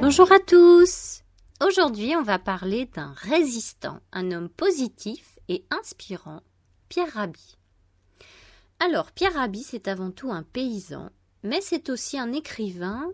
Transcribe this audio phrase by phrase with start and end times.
[0.00, 1.22] Bonjour à tous
[1.64, 6.40] Aujourd'hui on va parler d'un résistant, un homme positif et inspirant,
[6.88, 7.58] Pierre Rabhi.
[8.80, 11.10] Alors Pierre Rabhi c'est avant tout un paysan,
[11.42, 13.08] mais c'est aussi un écrivain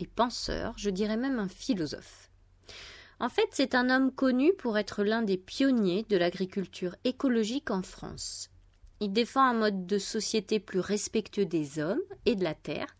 [0.00, 2.30] et penseur, je dirais même un philosophe.
[3.20, 7.82] En fait c'est un homme connu pour être l'un des pionniers de l'agriculture écologique en
[7.82, 8.51] France.
[9.02, 12.94] Il défend un mode de société plus respectueux des hommes et de la terre,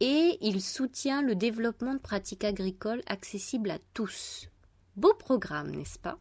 [0.00, 4.50] et il soutient le développement de pratiques agricoles accessibles à tous.
[4.96, 6.18] Beau programme, n'est-ce pas?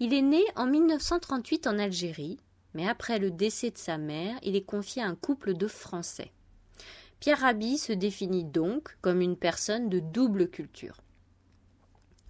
[0.00, 2.38] Il est né en 1938 en Algérie,
[2.74, 6.30] mais après le décès de sa mère, il est confié à un couple de Français.
[7.20, 10.98] Pierre Rabhi se définit donc comme une personne de double culture.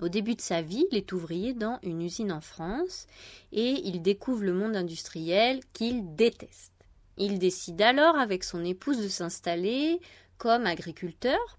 [0.00, 3.06] Au début de sa vie, il est ouvrier dans une usine en France
[3.52, 6.72] et il découvre le monde industriel qu'il déteste.
[7.16, 10.00] Il décide alors avec son épouse de s'installer
[10.36, 11.58] comme agriculteur.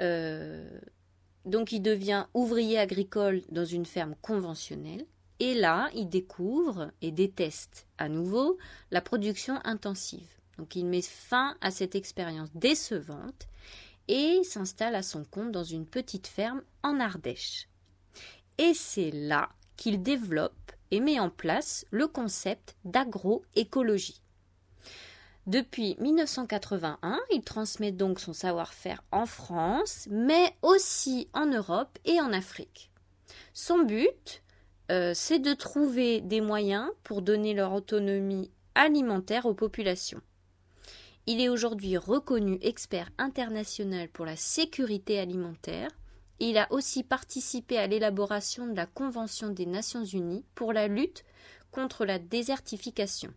[0.00, 0.68] Euh,
[1.44, 5.04] donc il devient ouvrier agricole dans une ferme conventionnelle.
[5.38, 8.58] Et là, il découvre et déteste à nouveau
[8.90, 10.28] la production intensive.
[10.56, 13.48] Donc il met fin à cette expérience décevante
[14.08, 17.68] et s'installe à son compte dans une petite ferme en Ardèche.
[18.58, 24.22] Et c'est là qu'il développe et met en place le concept d'agroécologie.
[25.46, 32.32] Depuis 1981, il transmet donc son savoir-faire en France, mais aussi en Europe et en
[32.32, 32.90] Afrique.
[33.54, 34.42] Son but,
[34.90, 40.20] euh, c'est de trouver des moyens pour donner leur autonomie alimentaire aux populations.
[41.28, 45.90] Il est aujourd'hui reconnu expert international pour la sécurité alimentaire.
[46.38, 51.24] Il a aussi participé à l'élaboration de la Convention des Nations Unies pour la lutte
[51.72, 53.34] contre la désertification.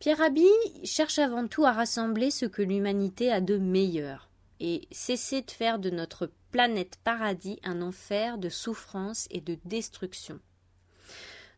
[0.00, 0.48] Pierre Rabhi
[0.84, 4.28] cherche avant tout à rassembler ce que l'humanité a de meilleur
[4.58, 10.40] et cesser de faire de notre planète paradis un enfer de souffrance et de destruction.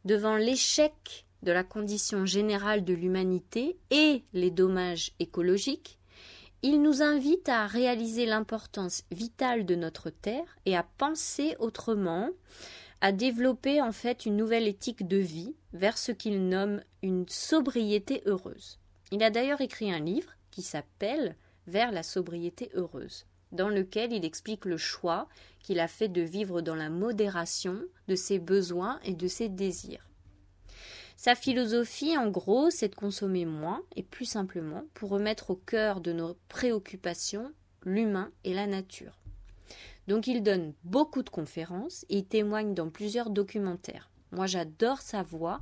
[0.05, 5.99] Devant l'échec de la condition générale de l'humanité et les dommages écologiques,
[6.63, 12.29] il nous invite à réaliser l'importance vitale de notre Terre et à penser autrement,
[13.01, 18.23] à développer en fait une nouvelle éthique de vie vers ce qu'il nomme une sobriété
[18.27, 18.79] heureuse.
[19.11, 21.37] Il a d'ailleurs écrit un livre qui s'appelle
[21.67, 25.29] Vers la sobriété heureuse, dans lequel il explique le choix
[25.61, 30.10] qu'il a fait de vivre dans la modération de ses besoins et de ses désirs.
[31.23, 36.01] Sa philosophie, en gros, c'est de consommer moins et plus simplement pour remettre au cœur
[36.01, 37.53] de nos préoccupations
[37.85, 39.19] l'humain et la nature.
[40.09, 44.09] Donc il donne beaucoup de conférences et il témoigne dans plusieurs documentaires.
[44.33, 45.61] Moi j'adore sa voix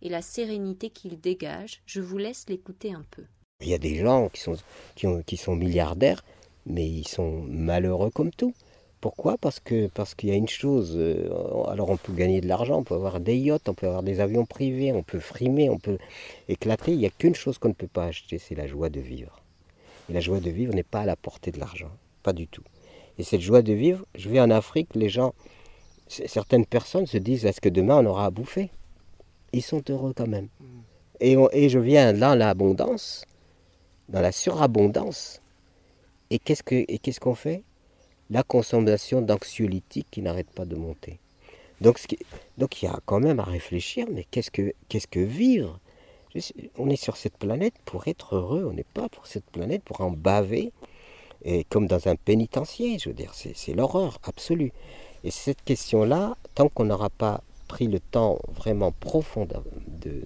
[0.00, 1.82] et la sérénité qu'il dégage.
[1.86, 3.24] Je vous laisse l'écouter un peu.
[3.62, 4.54] Il y a des gens qui sont,
[4.94, 6.24] qui, qui sont milliardaires,
[6.66, 8.54] mais ils sont malheureux comme tout.
[9.00, 9.38] Pourquoi?
[9.38, 10.94] Parce que parce qu'il y a une chose.
[10.96, 11.30] Euh,
[11.68, 14.20] alors on peut gagner de l'argent, on peut avoir des yachts, on peut avoir des
[14.20, 15.98] avions privés, on peut frimer, on peut
[16.48, 16.92] éclater.
[16.92, 19.40] Il n'y a qu'une chose qu'on ne peut pas acheter, c'est la joie de vivre.
[20.10, 21.90] Et la joie de vivre n'est pas à la portée de l'argent,
[22.22, 22.64] pas du tout.
[23.18, 25.32] Et cette joie de vivre, je vais en Afrique, les gens,
[26.08, 28.70] certaines personnes se disent est-ce que demain on aura à bouffer?
[29.54, 30.48] Ils sont heureux quand même.
[31.20, 33.24] Et, et je viens dans l'abondance,
[34.10, 35.40] dans la surabondance.
[36.30, 37.62] Et qu'est-ce qu'on fait?
[38.30, 41.18] La consommation d'anxiolytiques qui n'arrête pas de monter.
[41.80, 41.98] Donc,
[42.58, 45.80] donc il y a quand même à réfléchir, mais qu'est-ce que, qu'est-ce que vivre?
[46.78, 50.00] On est sur cette planète pour être heureux, on n'est pas pour cette planète pour
[50.00, 50.72] en baver,
[51.44, 54.72] et comme dans un pénitencier, je veux dire, c'est, l'horreur absolue.
[55.24, 60.22] Et cette question-là, tant qu'on n'aura pas pris le temps vraiment profond de,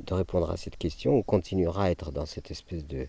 [0.00, 3.06] de répondre à cette question, on continuera à être dans cette espèce de,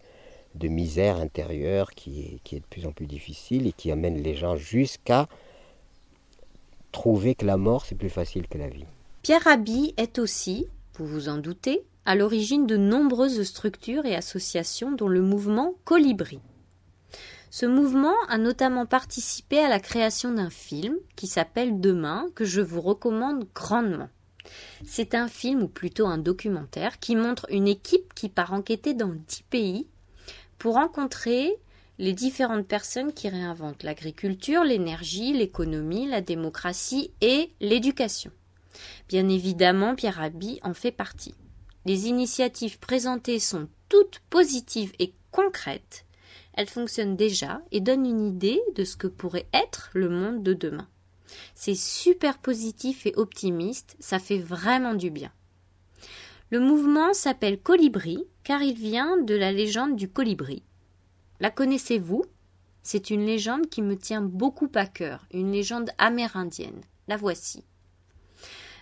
[0.55, 4.55] de misère intérieure qui est, de plus en plus difficile et qui amène les gens
[4.55, 5.27] jusqu'à
[6.91, 8.85] trouver que la mort c'est plus facile que la vie.
[9.21, 10.67] Pierre Rabhi est aussi,
[10.97, 16.39] vous vous en doutez, à l'origine de nombreuses structures et associations dont le mouvement Colibri.
[17.51, 22.61] Ce mouvement a notamment participé à la création d'un film qui s'appelle Demain que je
[22.61, 24.09] vous recommande grandement.
[24.85, 29.13] C'est un film ou plutôt un documentaire qui montre une équipe qui part enquêter dans
[29.27, 29.85] dix pays
[30.61, 31.57] pour rencontrer
[31.97, 38.29] les différentes personnes qui réinventent l'agriculture, l'énergie, l'économie, la démocratie et l'éducation.
[39.09, 41.33] Bien évidemment, Pierre Rabhi en fait partie.
[41.85, 46.05] Les initiatives présentées sont toutes positives et concrètes.
[46.53, 50.53] Elles fonctionnent déjà et donnent une idée de ce que pourrait être le monde de
[50.53, 50.87] demain.
[51.55, 55.31] C'est super positif et optimiste, ça fait vraiment du bien.
[56.51, 60.63] Le mouvement s'appelle Colibri car il vient de la légende du colibri.
[61.39, 62.25] La connaissez-vous?
[62.83, 66.81] C'est une légende qui me tient beaucoup à cœur, une légende amérindienne.
[67.07, 67.63] La voici.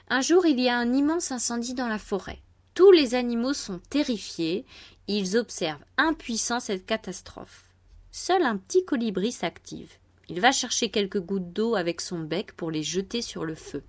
[0.10, 2.40] Un jour, il y a un immense incendie dans la forêt.
[2.74, 4.66] Tous les animaux sont terrifiés,
[5.08, 7.66] ils observent impuissants cette catastrophe.
[8.12, 9.92] Seul un petit colibri s'active.
[10.30, 13.84] Il va chercher quelques gouttes d'eau avec son bec pour les jeter sur le feu.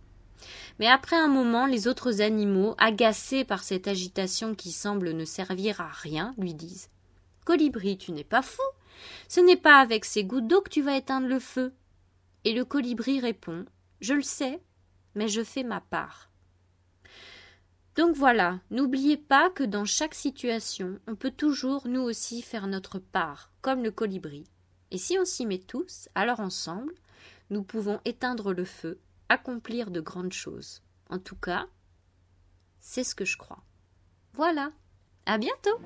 [0.79, 5.81] Mais après un moment, les autres animaux, agacés par cette agitation qui semble ne servir
[5.81, 6.89] à rien, lui disent
[7.45, 8.63] Colibri, tu n'es pas fou.
[9.29, 11.73] Ce n'est pas avec ces gouttes d'eau que tu vas éteindre le feu.
[12.45, 13.65] Et le colibri répond
[14.01, 14.63] Je le sais,
[15.15, 16.31] mais je fais ma part.
[17.97, 22.99] Donc voilà, n'oubliez pas que dans chaque situation, on peut toujours nous aussi faire notre
[22.99, 24.45] part, comme le colibri.
[24.91, 26.95] Et si on s'y met tous, alors ensemble,
[27.51, 28.99] nous pouvons éteindre le feu
[29.31, 30.83] accomplir de grandes choses.
[31.09, 31.67] En tout cas,
[32.81, 33.63] c'est ce que je crois.
[34.35, 34.73] Voilà.
[35.25, 35.79] À bientôt.